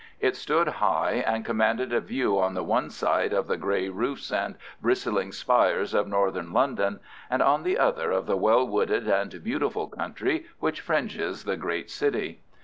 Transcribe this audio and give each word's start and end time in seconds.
It 0.19 0.35
stood 0.35 0.67
high, 0.67 1.23
and 1.27 1.45
commanded 1.45 1.93
a 1.93 2.01
view 2.01 2.39
on 2.39 2.55
the 2.55 2.63
one 2.63 2.89
side 2.89 3.33
of 3.33 3.45
the 3.45 3.55
grey 3.55 3.87
roofs 3.87 4.31
and 4.31 4.55
bristling 4.81 5.31
spires 5.31 5.93
of 5.93 6.07
Northern 6.07 6.51
London, 6.51 7.01
and 7.29 7.43
on 7.43 7.61
the 7.61 7.77
other 7.77 8.09
of 8.09 8.25
the 8.25 8.35
well 8.35 8.67
wooded 8.67 9.07
and 9.07 9.43
beautiful 9.43 9.85
country 9.87 10.47
which 10.59 10.81
fringes 10.81 11.43
the 11.43 11.55
great 11.55 11.91
city. 11.91 12.41